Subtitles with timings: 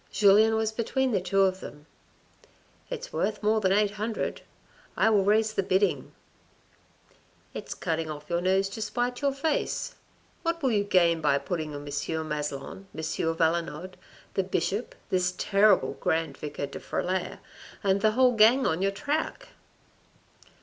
[0.11, 1.85] Julien was between the two of them.
[2.89, 4.41] "It's worth more than eight hundred,
[4.97, 6.11] I will raise the bidding,""
[7.53, 9.93] It's cutting off your nose to spite your face.
[10.41, 11.83] What will you gain by putting M.
[11.85, 12.99] Maslon, M.
[13.35, 13.93] Valenod,
[14.33, 17.37] the Bishop, this terrible Grand Vicar de Frilair
[17.83, 19.49] and the whole gang on your track."